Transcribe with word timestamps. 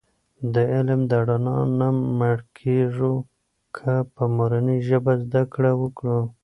د 0.53 0.55
علم 0.73 1.01
د 1.11 1.13
رڼا 1.27 1.57
نه 1.79 1.89
مړکېږو 2.19 3.13
که 3.75 3.93
په 4.13 4.23
مورنۍ 4.35 4.79
ژبه 4.89 5.13
زده 5.23 5.41
کړه 5.53 5.71
وکړو. 5.81 6.19